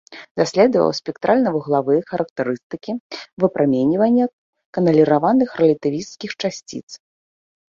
Даследаваў 0.39 0.91
спектральна-вуглавыя 0.99 2.01
характарыстыкі 2.13 2.91
выпраменьвання 3.43 4.25
каналіраваных 4.79 5.49
рэлятывісцкіх 5.61 6.31
часціц. 6.41 6.85